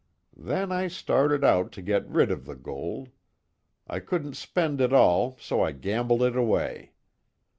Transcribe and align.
Then 0.35 0.71
I 0.71 0.87
started 0.87 1.43
out 1.43 1.71
to 1.73 1.81
get 1.83 2.09
rid 2.09 2.31
of 2.31 2.45
the 2.45 2.55
gold. 2.55 3.09
I 3.85 3.99
couldn't 3.99 4.33
spend 4.33 4.81
it 4.81 4.91
all 4.93 5.37
so 5.39 5.61
I 5.61 5.73
gambled 5.73 6.23
it 6.23 6.35
away. 6.35 6.93